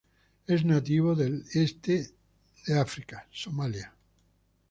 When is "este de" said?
1.53-2.79